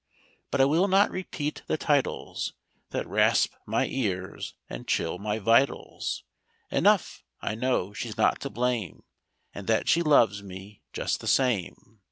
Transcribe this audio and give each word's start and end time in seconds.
But 0.49 0.59
I 0.59 0.65
will 0.65 0.87
not 0.87 1.11
repeat 1.11 1.61
the 1.67 1.77
titles 1.77 2.53
That 2.89 3.05
rasp 3.05 3.53
my 3.67 3.85
ears 3.85 4.55
and 4.67 4.87
chill 4.87 5.19
my 5.19 5.37
vitals. 5.37 6.23
Enough, 6.71 7.23
I 7.39 7.53
know 7.53 7.93
she's 7.93 8.17
not 8.17 8.39
to 8.41 8.49
blame. 8.49 9.03
And 9.53 9.67
that 9.67 9.87
she 9.87 10.01
loves 10.01 10.41
me 10.41 10.81
just 10.91 11.21
the 11.21 11.27
same." 11.27 11.99